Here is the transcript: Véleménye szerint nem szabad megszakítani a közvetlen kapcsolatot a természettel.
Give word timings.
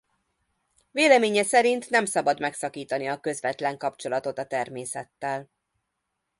Véleménye 0.91 1.43
szerint 1.43 1.89
nem 1.89 2.05
szabad 2.05 2.39
megszakítani 2.39 3.07
a 3.07 3.19
közvetlen 3.19 3.77
kapcsolatot 3.77 4.37
a 4.37 4.45
természettel. 4.45 5.49